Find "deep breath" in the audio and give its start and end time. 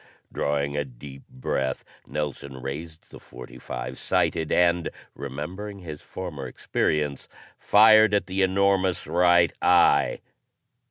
0.83-1.85